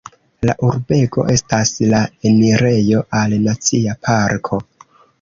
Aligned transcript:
La 0.49 0.53
urbego 0.67 1.25
estas 1.33 1.73
la 1.93 2.01
enirejo 2.31 3.05
al 3.23 3.39
Nacia 3.47 3.99
Parko. 4.09 4.65